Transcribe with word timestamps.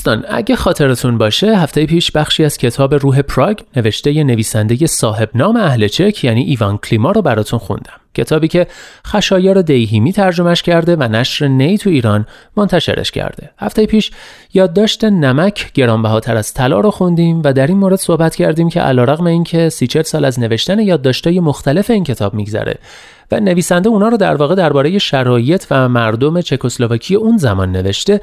دوستان 0.00 0.24
اگه 0.28 0.56
خاطرتون 0.56 1.18
باشه 1.18 1.56
هفته 1.56 1.86
پیش 1.86 2.12
بخشی 2.12 2.44
از 2.44 2.58
کتاب 2.58 2.94
روح 2.94 3.22
پراگ 3.22 3.58
نوشته 3.76 4.12
ی 4.12 4.24
نویسنده 4.24 4.86
صاحب 4.86 5.30
نام 5.34 5.56
اهل 5.56 5.88
چک 5.88 6.24
یعنی 6.24 6.42
ایوان 6.42 6.78
کلیما 6.78 7.10
رو 7.10 7.22
براتون 7.22 7.58
خوندم. 7.58 7.92
کتابی 8.14 8.48
که 8.48 8.66
خشایار 9.06 9.62
دیهیمی 9.62 10.12
ترجمهش 10.12 10.62
کرده 10.62 10.96
و 10.96 11.02
نشر 11.02 11.48
نی 11.48 11.78
تو 11.78 11.90
ایران 11.90 12.26
منتشرش 12.56 13.10
کرده. 13.10 13.50
هفته 13.58 13.86
پیش 13.86 14.10
یادداشت 14.54 15.04
نمک 15.04 15.72
گرانبهاتر 15.72 16.36
از 16.36 16.54
طلا 16.54 16.80
رو 16.80 16.90
خوندیم 16.90 17.42
و 17.44 17.52
در 17.52 17.66
این 17.66 17.76
مورد 17.76 17.98
صحبت 17.98 18.36
کردیم 18.36 18.68
که 18.68 18.80
علیرغم 18.80 19.26
اینکه 19.26 19.68
سی 19.68 19.88
سال 20.04 20.24
از 20.24 20.40
نوشتن 20.40 20.78
یادداشت‌های 20.78 21.40
مختلف 21.40 21.90
این 21.90 22.04
کتاب 22.04 22.34
میگذره 22.34 22.74
و 23.32 23.40
نویسنده 23.40 23.88
اونا 23.88 24.08
رو 24.08 24.16
در 24.16 24.34
واقع 24.34 24.54
درباره 24.54 24.98
شرایط 24.98 25.66
و 25.70 25.88
مردم 25.88 26.40
چکسلواکی 26.40 27.14
اون 27.14 27.36
زمان 27.36 27.72
نوشته 27.72 28.20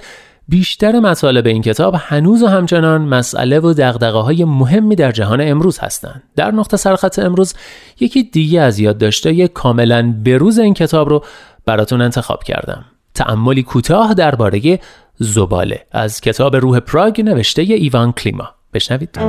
بیشتر 0.50 1.00
مطالب 1.00 1.48
این 1.48 1.62
کتاب 1.62 1.96
هنوز 1.98 2.44
و 2.44 2.48
همچنان 2.48 3.02
مسئله 3.02 3.60
و 3.60 3.74
دقدقه 3.74 4.18
های 4.18 4.46
مهمی 4.46 4.96
در 4.96 5.12
جهان 5.12 5.42
امروز 5.42 5.80
هستند. 5.80 6.24
در 6.36 6.52
نقطه 6.52 6.78
سرخط 6.78 7.20
امروز 7.20 7.54
یکی 8.00 8.24
دیگه 8.24 8.62
از 8.62 8.80
یادداشت‌های 8.80 9.48
کاملا 9.48 10.16
بروز 10.26 10.60
این 10.60 10.74
کتاب 10.74 11.10
رو 11.10 11.24
براتون 11.66 12.02
انتخاب 12.02 12.44
کردم. 12.44 12.86
تأملی 13.14 13.64
کوتاه 13.64 14.14
درباره 14.14 14.80
زباله 15.20 15.86
از 15.92 16.22
کتاب 16.22 16.56
روح 16.56 16.80
پراگ 16.80 17.22
نوشته 17.22 17.62
ایوان 17.62 18.12
کلیما. 18.12 18.50
بشنوید. 18.74 19.20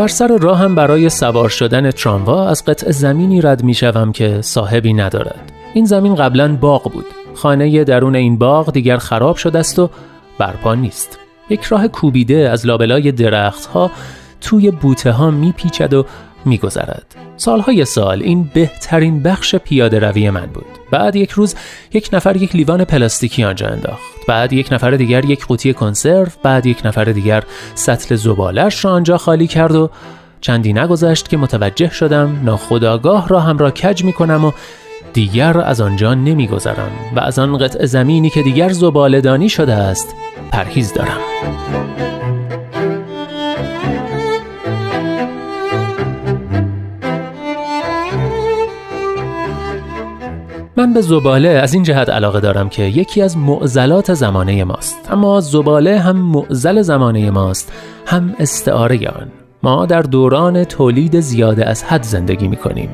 بر 0.00 0.08
سر 0.08 0.36
راهم 0.36 0.74
برای 0.74 1.08
سوار 1.08 1.48
شدن 1.48 1.90
تراموا 1.90 2.48
از 2.48 2.64
قطع 2.64 2.90
زمینی 2.90 3.40
رد 3.40 3.64
می 3.64 3.74
شوم 3.74 4.12
که 4.12 4.40
صاحبی 4.40 4.92
ندارد. 4.92 5.52
این 5.74 5.84
زمین 5.84 6.14
قبلا 6.14 6.56
باغ 6.56 6.92
بود. 6.92 7.04
خانه 7.34 7.84
درون 7.84 8.16
این 8.16 8.38
باغ 8.38 8.72
دیگر 8.72 8.96
خراب 8.96 9.36
شده 9.36 9.58
است 9.58 9.78
و 9.78 9.90
برپا 10.38 10.74
نیست. 10.74 11.18
یک 11.50 11.62
راه 11.62 11.88
کوبیده 11.88 12.48
از 12.48 12.66
لابلای 12.66 13.12
درختها 13.12 13.90
توی 14.40 14.70
بوته 14.70 15.12
ها 15.12 15.30
میپیچد 15.30 15.94
و 15.94 16.06
میگذرد. 16.44 17.14
سالهای 17.36 17.84
سال 17.84 18.22
این 18.22 18.50
بهترین 18.54 19.22
بخش 19.22 19.54
پیاده 19.54 19.98
روی 19.98 20.30
من 20.30 20.46
بود. 20.46 20.66
بعد 20.90 21.16
یک 21.16 21.30
روز 21.30 21.54
یک 21.92 22.10
نفر 22.12 22.36
یک 22.36 22.56
لیوان 22.56 22.84
پلاستیکی 22.84 23.44
آنجا 23.44 23.66
انداخت. 23.66 24.02
بعد 24.28 24.52
یک 24.52 24.72
نفر 24.72 24.90
دیگر 24.90 25.24
یک 25.24 25.46
قوطی 25.46 25.72
کنسرو، 25.72 26.26
بعد 26.42 26.66
یک 26.66 26.86
نفر 26.86 27.04
دیگر 27.04 27.44
سطل 27.74 28.16
زبالش 28.16 28.84
را 28.84 28.90
آنجا 28.90 29.18
خالی 29.18 29.46
کرد 29.46 29.74
و 29.74 29.90
چندی 30.40 30.72
نگذشت 30.72 31.28
که 31.28 31.36
متوجه 31.36 31.90
شدم 31.90 32.40
ناخداگاه 32.44 33.28
را 33.28 33.40
هم 33.40 33.58
را 33.58 33.70
کج 33.70 34.04
می 34.04 34.12
کنم 34.12 34.44
و 34.44 34.52
دیگر 35.12 35.60
از 35.60 35.80
آنجا 35.80 36.14
نمیگذرم 36.14 36.90
و 37.16 37.20
از 37.20 37.38
آن 37.38 37.58
قطع 37.58 37.86
زمینی 37.86 38.30
که 38.30 38.42
دیگر 38.42 38.68
زبالدانی 38.68 39.48
شده 39.48 39.74
است 39.74 40.14
پرهیز 40.52 40.92
دارم. 40.92 41.20
من 50.90 50.94
به 50.94 51.00
زباله 51.00 51.48
از 51.48 51.74
این 51.74 51.82
جهت 51.82 52.08
علاقه 52.08 52.40
دارم 52.40 52.68
که 52.68 52.82
یکی 52.82 53.22
از 53.22 53.36
معضلات 53.36 54.14
زمانه 54.14 54.64
ماست. 54.64 55.08
اما 55.10 55.40
زباله 55.40 55.98
هم 55.98 56.16
معضل 56.16 56.82
زمانه 56.82 57.30
ماست 57.30 57.72
هم 58.06 58.34
استعاره 58.38 59.08
آن. 59.08 59.28
ما 59.62 59.86
در 59.86 60.02
دوران 60.02 60.64
تولید 60.64 61.20
زیاده 61.20 61.66
از 61.66 61.84
حد 61.84 62.02
زندگی 62.02 62.48
می 62.48 62.56
کنیم 62.56 62.90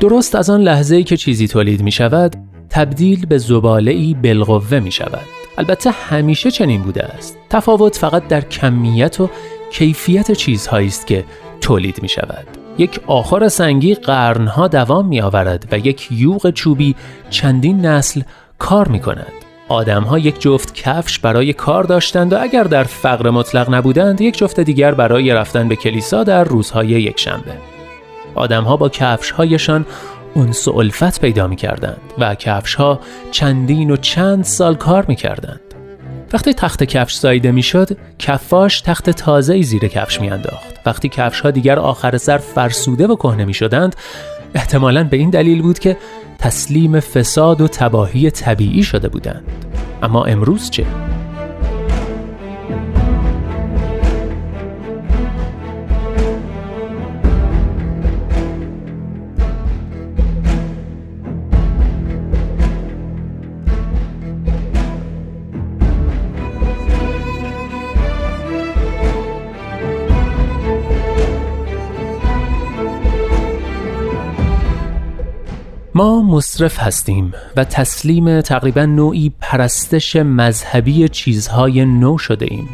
درست 0.00 0.34
از 0.34 0.50
آن 0.50 0.60
لحظه 0.60 1.02
که 1.02 1.16
چیزی 1.16 1.48
تولید 1.48 1.82
می 1.82 1.92
شود 1.92 2.36
تبدیل 2.68 3.26
به 3.26 3.38
زباله 3.38 3.92
ای 3.92 4.14
بالقوه 4.14 4.78
می 4.80 4.92
شود 4.92 5.26
البته 5.58 5.90
همیشه 5.90 6.50
چنین 6.50 6.82
بوده 6.82 7.04
است. 7.04 7.38
تفاوت 7.50 7.96
فقط 7.96 8.28
در 8.28 8.40
کمیت 8.40 9.20
و 9.20 9.30
کیفیت 9.72 10.32
چیزهایی 10.32 10.88
است 10.88 11.06
که 11.06 11.24
تولید 11.60 12.02
می 12.02 12.08
شود 12.08 12.59
یک 12.80 13.00
آخر 13.06 13.48
سنگی 13.48 13.94
قرنها 13.94 14.68
دوام 14.68 15.06
می 15.06 15.20
آورد 15.20 15.68
و 15.72 15.78
یک 15.78 16.08
یوغ 16.12 16.50
چوبی 16.50 16.96
چندین 17.30 17.86
نسل 17.86 18.22
کار 18.58 18.88
می 18.88 19.00
کند. 19.00 19.32
آدم 19.68 20.02
ها 20.02 20.18
یک 20.18 20.40
جفت 20.40 20.74
کفش 20.74 21.18
برای 21.18 21.52
کار 21.52 21.84
داشتند 21.84 22.32
و 22.32 22.42
اگر 22.42 22.64
در 22.64 22.84
فقر 22.84 23.30
مطلق 23.30 23.74
نبودند 23.74 24.20
یک 24.20 24.38
جفت 24.38 24.60
دیگر 24.60 24.94
برای 24.94 25.32
رفتن 25.32 25.68
به 25.68 25.76
کلیسا 25.76 26.24
در 26.24 26.44
روزهای 26.44 26.88
یک 26.88 27.20
شنبه. 27.20 27.52
آدم 28.34 28.64
ها 28.64 28.76
با 28.76 28.88
کفش 28.88 29.30
هایشان 29.30 29.86
اونس 30.34 30.68
و 30.68 30.76
الفت 30.76 31.20
پیدا 31.20 31.46
می 31.46 31.56
کردند 31.56 32.00
و 32.18 32.34
کفش 32.34 32.74
ها 32.74 33.00
چندین 33.30 33.90
و 33.90 33.96
چند 33.96 34.44
سال 34.44 34.74
کار 34.74 35.04
می 35.08 35.16
کردند. 35.16 35.69
وقتی 36.32 36.54
تخت 36.54 36.84
کفش 36.84 37.14
ساییده 37.14 37.52
می‌شد 37.52 37.96
کفاش 38.18 38.80
تخت 38.80 39.10
تازه 39.10 39.62
زیر 39.62 39.88
کفش 39.88 40.20
میانداخت 40.20 40.80
وقتی 40.86 41.08
کفش 41.08 41.40
ها 41.40 41.50
دیگر 41.50 41.78
آخر 41.78 42.16
سر 42.16 42.38
فرسوده 42.38 43.06
و 43.06 43.16
کهنه 43.16 43.44
می 43.44 43.54
شدند 43.54 43.96
احتمالا 44.54 45.04
به 45.04 45.16
این 45.16 45.30
دلیل 45.30 45.62
بود 45.62 45.78
که 45.78 45.96
تسلیم 46.38 47.00
فساد 47.00 47.60
و 47.60 47.68
تباهی 47.68 48.30
طبیعی 48.30 48.82
شده 48.82 49.08
بودند 49.08 49.44
اما 50.02 50.24
امروز 50.24 50.70
چه؟ 50.70 51.09
ما 76.00 76.22
مصرف 76.22 76.78
هستیم 76.78 77.32
و 77.56 77.64
تسلیم 77.64 78.40
تقریبا 78.40 78.84
نوعی 78.84 79.32
پرستش 79.40 80.16
مذهبی 80.16 81.08
چیزهای 81.08 81.84
نو 81.84 82.18
شده 82.18 82.46
ایم. 82.50 82.68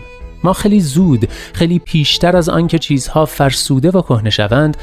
ما 0.45 0.53
خیلی 0.53 0.81
زود، 0.81 1.29
خیلی 1.53 1.79
پیشتر 1.79 2.37
از 2.37 2.49
آنکه 2.49 2.79
چیزها 2.79 3.25
فرسوده 3.25 3.91
و 3.91 4.03
کهنه 4.03 4.31
شوند، 4.31 4.77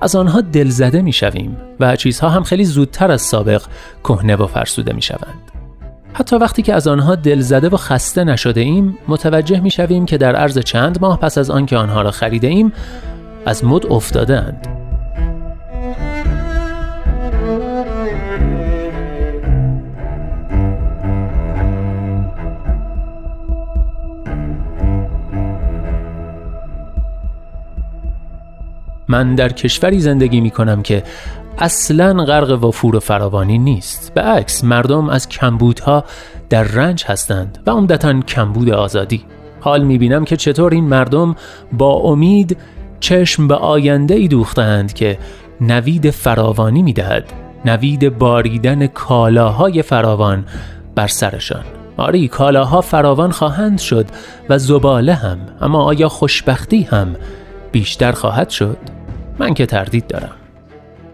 از 0.00 0.16
آنها 0.16 0.40
دلزده 0.40 1.02
می 1.02 1.12
شویم 1.12 1.56
و 1.80 1.96
چیزها 1.96 2.28
هم 2.28 2.42
خیلی 2.42 2.64
زودتر 2.64 3.10
از 3.10 3.22
سابق 3.22 3.62
کهنه 4.04 4.36
و 4.36 4.46
فرسوده 4.46 4.92
می 4.92 5.02
شوند. 5.02 5.52
حتی 6.12 6.36
وقتی 6.36 6.62
که 6.62 6.74
از 6.74 6.88
آنها 6.88 7.14
دلزده 7.14 7.68
و 7.68 7.76
خسته 7.76 8.24
نشده 8.24 8.60
ایم 8.60 8.98
متوجه 9.08 9.60
می 9.60 9.70
شویم 9.70 10.06
که 10.06 10.18
در 10.18 10.36
عرض 10.36 10.58
چند 10.58 10.98
ماه 11.00 11.20
پس 11.20 11.38
از 11.38 11.50
آنکه 11.50 11.76
آنها 11.76 12.02
را 12.02 12.10
خریده 12.10 12.46
ایم 12.46 12.72
از 13.46 13.64
مد 13.64 13.86
افتادند 13.86 14.77
من 29.08 29.34
در 29.34 29.48
کشوری 29.48 30.00
زندگی 30.00 30.40
می 30.40 30.50
کنم 30.50 30.82
که 30.82 31.02
اصلا 31.58 32.24
غرق 32.24 32.64
وفور 32.64 32.96
و 32.96 33.00
فراوانی 33.00 33.58
نیست. 33.58 34.14
به 34.14 34.20
عکس 34.20 34.64
مردم 34.64 35.08
از 35.08 35.28
کمبودها 35.28 36.04
در 36.48 36.62
رنج 36.62 37.04
هستند 37.06 37.58
و 37.66 37.70
عمدتا 37.70 38.20
کمبود 38.20 38.70
آزادی. 38.70 39.24
حال 39.60 39.84
می 39.84 39.98
بینم 39.98 40.24
که 40.24 40.36
چطور 40.36 40.74
این 40.74 40.84
مردم 40.84 41.36
با 41.72 41.92
امید 41.92 42.56
چشم 43.00 43.48
به 43.48 43.54
آینده 43.54 44.14
ای 44.14 44.28
دوختند 44.28 44.92
که 44.92 45.18
نوید 45.60 46.10
فراوانی 46.10 46.82
می 46.82 46.92
دهد 46.92 47.32
نوید 47.64 48.18
باریدن 48.18 48.86
کالاهای 48.86 49.82
فراوان 49.82 50.44
بر 50.94 51.06
سرشان. 51.06 51.64
آری 51.96 52.28
کالاها 52.28 52.80
فراوان 52.80 53.30
خواهند 53.30 53.78
شد 53.78 54.06
و 54.48 54.58
زباله 54.58 55.14
هم 55.14 55.38
اما 55.60 55.82
آیا 55.82 56.08
خوشبختی 56.08 56.82
هم 56.82 57.16
بیشتر 57.72 58.12
خواهد 58.12 58.50
شد؟ 58.50 58.97
من 59.38 59.54
که 59.54 59.66
تردید 59.66 60.06
دارم. 60.06 60.30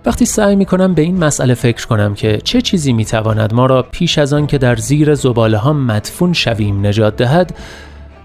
وقتی 0.06 0.24
سعی 0.24 0.56
می 0.56 0.64
کنم 0.64 0.94
به 0.94 1.02
این 1.02 1.24
مسئله 1.24 1.54
فکر 1.54 1.86
کنم 1.86 2.14
که 2.14 2.38
چه 2.44 2.60
چیزی 2.60 2.92
می 2.92 3.04
تواند 3.04 3.54
ما 3.54 3.66
را 3.66 3.82
پیش 3.82 4.18
از 4.18 4.32
آن 4.32 4.46
که 4.46 4.58
در 4.58 4.76
زیر 4.76 5.14
زباله 5.14 5.58
ها 5.58 5.72
مدفون 5.72 6.32
شویم 6.32 6.86
نجات 6.86 7.16
دهد 7.16 7.54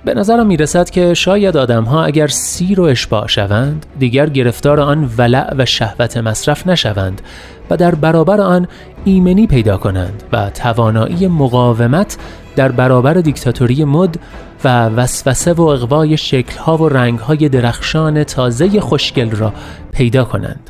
به 0.06 0.14
نظرم 0.14 0.48
می 0.48 0.58
رسد 0.58 0.90
که 0.90 1.14
شاید 1.14 1.58
آدم 1.58 1.84
ها 1.84 2.04
اگر 2.04 2.28
سیر 2.28 2.82
و 2.82 2.84
اشباع 2.84 3.28
شوند 3.28 3.86
دیگر 4.00 4.30
گرفتار 4.30 4.80
آن 4.80 5.10
ولع 5.18 5.56
و 5.58 5.66
شهوت 5.66 6.18
مصرف 6.18 6.68
نشوند 6.68 7.22
و 7.70 7.78
در 7.78 7.96
برابر 7.96 8.42
آن 8.42 8.68
ایمنی 9.06 9.48
پیدا 9.48 9.78
کنند 9.78 10.24
و 10.32 10.50
توانایی 10.50 11.28
مقاومت 11.28 12.18
در 12.60 12.72
برابر 12.72 13.14
دیکتاتوری 13.14 13.84
مد 13.84 14.20
و 14.64 14.86
وسوسه 14.86 15.54
و 15.54 15.62
اقوای 15.62 16.18
شکلها 16.18 16.78
و 16.78 16.90
رنگهای 16.90 17.50
درخشان 17.50 18.24
تازه 18.24 18.80
خوشگل 18.80 19.32
را 19.32 19.54
پیدا 19.92 20.24
کنند 20.24 20.70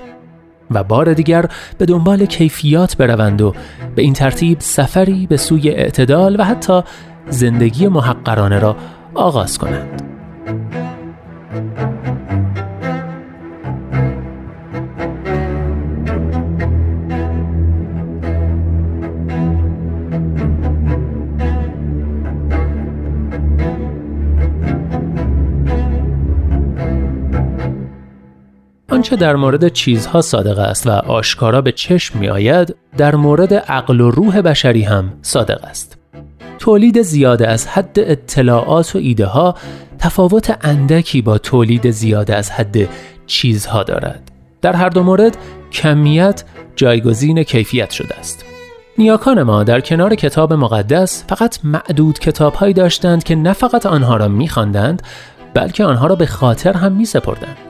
و 0.72 0.84
بار 0.84 1.14
دیگر 1.14 1.46
به 1.78 1.86
دنبال 1.86 2.26
کیفیات 2.26 2.98
بروند 2.98 3.42
و 3.42 3.54
به 3.96 4.02
این 4.02 4.14
ترتیب 4.14 4.58
سفری 4.60 5.28
به 5.28 5.38
سوی 5.38 5.70
اعتدال 5.70 6.36
و 6.40 6.44
حتی 6.44 6.82
زندگی 7.30 7.88
محقرانه 7.88 8.60
را 8.60 8.76
آغاز 9.14 9.58
کنند. 9.58 10.02
آنچه 29.00 29.16
در 29.16 29.36
مورد 29.36 29.68
چیزها 29.68 30.22
صادق 30.22 30.60
است 30.60 30.88
و 30.88 30.90
آشکارا 30.90 31.62
به 31.62 31.72
چشم 31.72 32.20
می 32.20 32.30
آید 32.30 32.76
در 32.98 33.16
مورد 33.16 33.54
عقل 33.54 34.02
و 34.02 34.12
روح 34.12 34.42
بشری 34.42 34.82
هم 34.82 35.14
صادق 35.22 35.64
است. 35.64 35.98
تولید 36.58 37.02
زیاده 37.02 37.48
از 37.48 37.68
حد 37.68 38.00
اطلاعات 38.00 38.96
و 38.96 39.00
ایده 39.00 39.26
ها 39.26 39.56
تفاوت 40.00 40.58
اندکی 40.62 41.22
با 41.22 41.38
تولید 41.38 41.90
زیاده 41.90 42.36
از 42.36 42.52
حد 42.52 42.90
چیزها 43.26 43.84
دارد. 43.84 44.32
در 44.62 44.74
هر 44.74 44.90
دو 44.90 45.04
مورد 45.04 45.38
کمیت 45.72 46.44
جایگزین 46.76 47.44
کیفیت 47.44 47.92
شده 47.92 48.16
است. 48.16 48.46
نیاکان 48.98 49.44
ما 49.44 49.64
در 49.64 49.82
کنار 49.82 50.16
کتاب 50.16 50.54
مقدس 50.54 51.24
فقط 51.28 51.60
معدود 51.64 52.20
کتابهایی 52.20 52.74
داشتند 52.74 53.24
که 53.24 53.36
نه 53.36 53.54
فقط 53.54 53.86
آنها 53.86 54.18
را 54.18 54.28
می‌خواندند 54.28 55.04
بلکه 55.54 55.86
آنها 55.86 56.08
را 56.08 56.16
به 56.16 56.26
خاطر 56.26 56.74
هم 56.74 56.92
می 56.92 57.06
سپردند. 57.06 57.69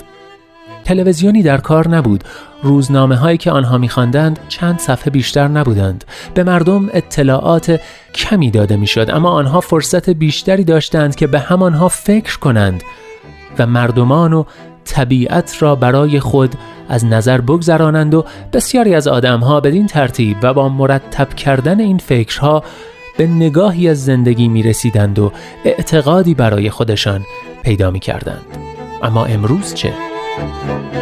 تلویزیونی 0.90 1.44
در 1.44 1.58
کار 1.58 1.88
نبود 1.88 2.24
روزنامه 2.64 3.16
هایی 3.16 3.38
که 3.38 3.52
آنها 3.52 3.78
میخواندند 3.78 4.40
چند 4.48 4.80
صفحه 4.80 5.12
بیشتر 5.12 5.48
نبودند 5.48 6.04
به 6.34 6.44
مردم 6.44 6.90
اطلاعات 6.94 7.80
کمی 8.16 8.52
داده 8.52 8.78
می‌شد 8.78 9.10
اما 9.10 9.30
آنها 9.30 9.60
فرصت 9.60 10.10
بیشتری 10.10 10.64
داشتند 10.64 11.16
که 11.16 11.28
به 11.28 11.40
همانها 11.40 11.88
فکر 11.88 12.40
کنند 12.40 12.84
و 13.60 13.66
مردمان 13.66 14.34
و 14.34 14.44
طبیعت 14.86 15.56
را 15.60 15.76
برای 15.76 16.20
خود 16.20 16.56
از 16.90 17.06
نظر 17.06 17.42
بگذرانند 17.42 18.14
و 18.14 18.26
بسیاری 18.54 18.96
از 18.96 19.08
آدمها 19.08 19.60
بدین 19.60 19.88
ترتیب 19.88 20.38
و 20.42 20.54
با 20.54 20.70
مرتب 20.70 21.34
کردن 21.34 21.80
این 21.80 21.98
فکرها 21.98 22.64
به 23.18 23.28
نگاهی 23.28 23.90
از 23.90 24.06
زندگی 24.06 24.48
می 24.48 24.64
رسیدند 24.64 25.20
و 25.20 25.32
اعتقادی 25.66 26.34
برای 26.34 26.70
خودشان 26.70 27.26
پیدا 27.64 27.92
می 27.92 28.00
کردند. 28.00 28.46
اما 29.04 29.26
امروز 29.26 29.74
چه؟ 29.74 30.09
Música 30.40 30.99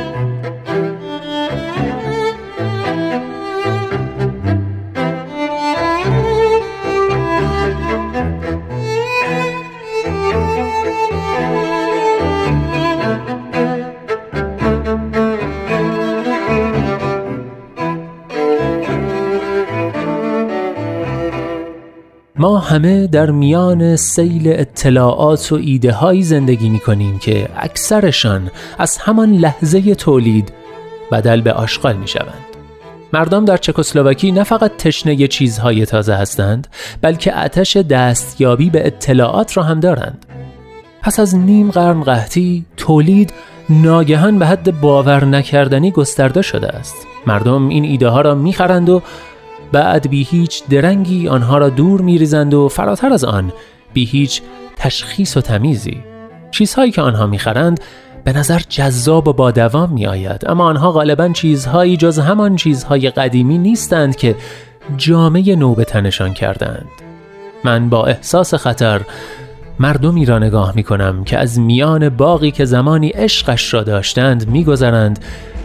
ما 22.39 22.57
همه 22.57 23.07
در 23.07 23.31
میان 23.31 23.95
سیل 23.95 24.43
اطلاعات 24.47 25.51
و 25.51 25.55
ایده 25.55 25.91
های 25.91 26.21
زندگی 26.21 26.69
می 26.69 26.79
کنیم 26.79 27.19
که 27.19 27.49
اکثرشان 27.57 28.51
از 28.77 28.97
همان 28.97 29.31
لحظه 29.31 29.95
تولید 29.95 30.53
بدل 31.11 31.41
به 31.41 31.53
آشغال 31.53 31.97
می 31.97 32.07
شوند. 32.07 32.45
مردم 33.13 33.45
در 33.45 33.57
چکسلواکی 33.57 34.31
نه 34.31 34.43
فقط 34.43 34.77
تشنه 34.77 35.27
چیزهای 35.27 35.85
تازه 35.85 36.13
هستند 36.13 36.67
بلکه 37.01 37.33
آتش 37.33 37.77
دستیابی 37.77 38.69
به 38.69 38.87
اطلاعات 38.87 39.57
را 39.57 39.63
هم 39.63 39.79
دارند. 39.79 40.25
پس 41.01 41.19
از 41.19 41.35
نیم 41.35 41.71
قرن 41.71 42.03
قحطی 42.03 42.65
تولید 42.77 43.33
ناگهان 43.69 44.39
به 44.39 44.45
حد 44.45 44.81
باور 44.81 45.25
نکردنی 45.25 45.91
گسترده 45.91 46.41
شده 46.41 46.67
است. 46.67 46.95
مردم 47.27 47.67
این 47.67 47.83
ایده 47.83 48.07
ها 48.07 48.21
را 48.21 48.35
می‌خرند 48.35 48.89
و 48.89 49.01
بعد 49.71 50.09
بی 50.09 50.23
هیچ 50.23 50.63
درنگی 50.67 51.27
آنها 51.27 51.57
را 51.57 51.69
دور 51.69 52.01
میریزند 52.01 52.53
و 52.53 52.69
فراتر 52.69 53.13
از 53.13 53.23
آن 53.23 53.53
بی 53.93 54.05
هیچ 54.05 54.41
تشخیص 54.75 55.37
و 55.37 55.41
تمیزی. 55.41 56.03
چیزهایی 56.51 56.91
که 56.91 57.01
آنها 57.01 57.25
می‌خرند 57.25 57.79
به 58.23 58.33
نظر 58.33 58.59
جذاب 58.69 59.27
و 59.27 59.33
با 59.33 59.51
دوام 59.51 59.93
می 59.93 60.07
آید 60.07 60.49
اما 60.49 60.63
آنها 60.63 60.91
غالبا 60.91 61.29
چیزهایی 61.29 61.97
جز 61.97 62.19
همان 62.19 62.55
چیزهای 62.55 63.09
قدیمی 63.09 63.57
نیستند 63.57 64.15
که 64.15 64.35
جامعه 64.97 65.55
نو 65.55 65.75
به 65.75 65.85
تنشان 65.85 66.33
کردند. 66.33 66.87
من 67.63 67.89
با 67.89 68.05
احساس 68.05 68.53
خطر 68.53 69.01
مردمی 69.79 70.25
را 70.25 70.39
نگاه 70.39 70.75
می 70.75 70.83
کنم 70.83 71.23
که 71.23 71.37
از 71.37 71.59
میان 71.59 72.09
باقی 72.09 72.51
که 72.51 72.65
زمانی 72.65 73.09
عشقش 73.09 73.73
را 73.73 73.83
داشتند 73.83 74.49
میگذرند 74.49 75.19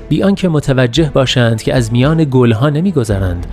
بی 0.09 0.23
آنکه 0.23 0.49
متوجه 0.49 1.11
باشند 1.15 1.63
که 1.63 1.75
از 1.75 1.93
میان 1.93 2.27
گلها 2.31 2.71
نمیگذرند. 2.71 3.47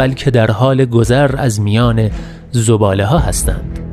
بلکه 0.00 0.30
در 0.30 0.50
حال 0.50 0.84
گذر 0.84 1.34
از 1.38 1.60
میان 1.60 2.10
زباله 2.52 3.06
ها 3.06 3.18
هستند. 3.18 3.89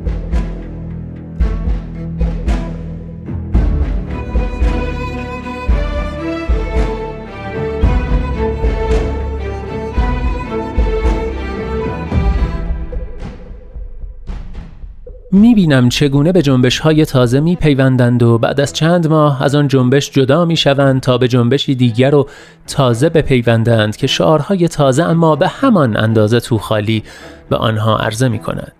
می 15.38 15.54
بینم 15.54 15.88
چگونه 15.88 16.32
به 16.32 16.42
جنبش 16.42 16.78
های 16.78 17.04
تازه 17.04 17.40
می 17.40 17.56
پیوندند 17.56 18.22
و 18.22 18.38
بعد 18.38 18.60
از 18.60 18.72
چند 18.72 19.06
ماه 19.06 19.42
از 19.42 19.54
آن 19.54 19.68
جنبش 19.68 20.10
جدا 20.10 20.44
می 20.44 20.56
شوند 20.56 21.00
تا 21.00 21.18
به 21.18 21.28
جنبشی 21.28 21.74
دیگر 21.74 22.14
و 22.14 22.28
تازه 22.66 23.08
بپیوندند 23.08 23.96
که 23.96 24.06
شعارهای 24.06 24.68
تازه 24.68 25.04
اما 25.04 25.36
به 25.36 25.48
همان 25.48 25.96
اندازه 25.96 26.40
تو 26.40 26.58
خالی 26.58 27.02
به 27.50 27.56
آنها 27.56 27.98
عرضه 27.98 28.28
می 28.28 28.38
کند. 28.38 28.72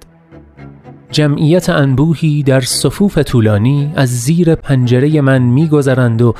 جمعیت 1.11 1.71
انبوهی 1.71 2.43
در 2.43 2.61
صفوف 2.61 3.19
طولانی 3.19 3.93
از 3.97 4.09
زیر 4.09 4.55
پنجره 4.55 5.21
من 5.21 5.43
میگذرند 5.43 6.23
و 6.23 6.35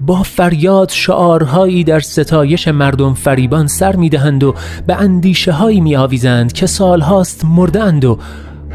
با 0.00 0.22
فریاد 0.22 0.88
شعارهایی 0.88 1.84
در 1.84 2.00
ستایش 2.00 2.68
مردم 2.68 3.14
فریبان 3.14 3.66
سر 3.66 3.96
می‌دهند 3.96 4.44
و 4.44 4.54
به 4.86 4.94
اندیشه 4.94 5.52
هایی 5.52 5.80
می 5.80 5.96
آویزند 5.96 6.52
که 6.52 6.66
سالهاست 6.66 7.44
مردند 7.44 8.04
و 8.04 8.18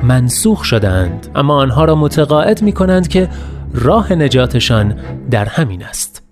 منسوخ 0.03 0.63
شدند 0.63 1.27
اما 1.35 1.55
آنها 1.55 1.85
را 1.85 1.95
متقاعد 1.95 2.61
می 2.61 2.71
کنند 2.71 3.07
که 3.07 3.29
راه 3.73 4.13
نجاتشان 4.13 4.95
در 5.31 5.45
همین 5.45 5.83
است. 5.83 6.23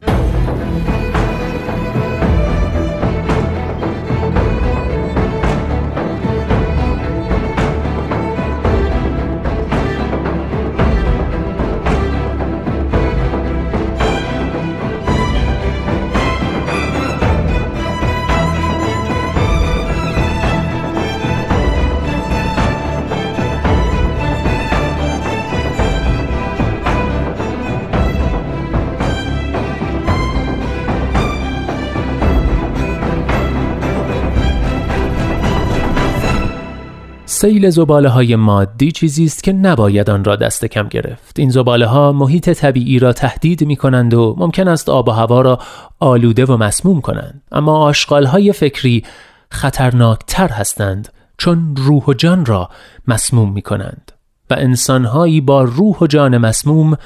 سیل 37.38 37.70
زباله 37.70 38.10
های 38.10 38.36
مادی 38.36 38.92
چیزی 38.92 39.26
است 39.26 39.44
که 39.44 39.54
نباید 39.54 40.10
آن 40.10 40.24
را 40.24 40.36
دست 40.36 40.66
کم 40.66 40.88
گرفت. 40.88 41.40
این 41.40 41.50
زباله 41.50 41.86
ها 41.86 42.12
محیط 42.12 42.50
طبیعی 42.50 43.00
را 43.00 43.14
تهدید 43.14 43.64
می 43.64 43.76
کنند 43.76 44.14
و 44.14 44.36
ممکن 44.38 44.68
است 44.68 44.90
آب 44.90 45.08
و 45.08 45.12
هوا 45.12 45.42
را 45.42 45.60
آلوده 46.00 46.46
و 46.46 46.58
مسموم 46.58 47.02
کنند. 47.02 47.42
اما 47.52 47.78
آشغال 47.78 48.26
های 48.26 48.54
فکری 48.54 49.04
خطرناکتر 49.52 50.48
هستند 50.48 51.14
چون 51.38 51.76
روح 51.76 52.04
و 52.04 52.14
جان 52.14 52.46
را 52.46 52.70
مسموم 53.08 53.54
می 53.54 53.62
کنند 53.62 54.12
و 54.50 54.54
انسانهایی 54.54 55.42
با 55.42 55.64
روح 55.64 55.98
و 56.02 56.08
جان 56.08 56.38
مسموم 56.38 56.98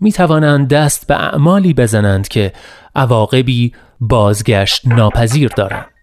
می 0.00 0.12
توانند 0.12 0.68
دست 0.68 1.06
به 1.06 1.14
اعمالی 1.14 1.74
بزنند 1.74 2.28
که 2.28 2.52
عواقبی 2.94 3.72
بازگشت 4.00 4.86
ناپذیر 4.86 5.48
دارند. 5.56 5.93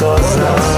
so 0.00 0.69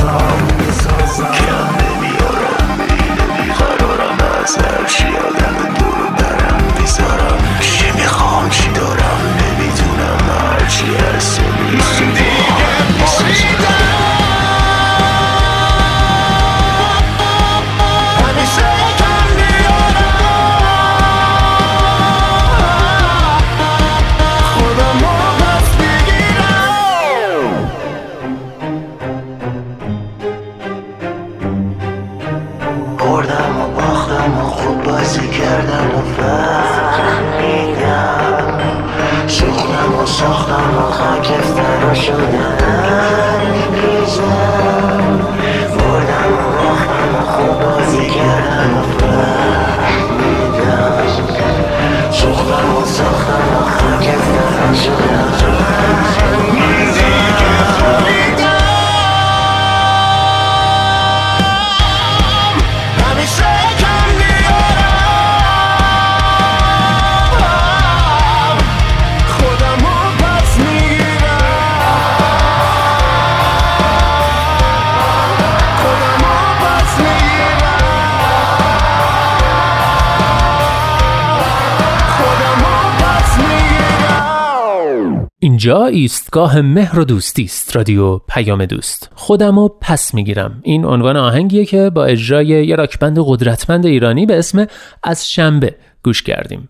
اینجا 85.62 85.86
ایستگاه 85.86 86.60
مهر 86.60 86.98
و 86.98 87.04
دوستی 87.04 87.44
است 87.44 87.76
رادیو 87.76 88.18
پیام 88.18 88.64
دوست. 88.66 89.10
خودمو 89.14 89.68
پس 89.80 90.14
می‌گیرم. 90.14 90.60
این 90.62 90.84
عنوان 90.84 91.16
آهنگیه 91.16 91.64
که 91.64 91.90
با 91.90 92.04
اجرای 92.04 92.46
یه 92.46 92.76
راکبند 92.76 93.18
قدرتمند 93.20 93.86
ایرانی 93.86 94.26
به 94.26 94.38
اسم 94.38 94.66
از 95.02 95.30
شنبه 95.30 95.74
گوش 96.04 96.22
کردیم. 96.22 96.68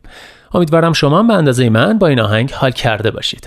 امیدوارم 0.54 0.92
شما 0.92 1.22
به 1.22 1.34
اندازه 1.34 1.70
من 1.70 1.98
با 1.98 2.06
این 2.06 2.20
آهنگ 2.20 2.50
حال 2.50 2.70
کرده 2.70 3.10
باشید. 3.10 3.40